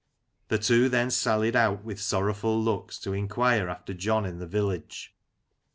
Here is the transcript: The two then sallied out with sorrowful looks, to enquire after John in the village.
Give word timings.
The 0.47 0.57
two 0.57 0.89
then 0.89 1.11
sallied 1.11 1.55
out 1.55 1.83
with 1.83 2.01
sorrowful 2.01 2.59
looks, 2.59 2.97
to 3.01 3.13
enquire 3.13 3.69
after 3.69 3.93
John 3.93 4.25
in 4.25 4.39
the 4.39 4.47
village. 4.47 5.13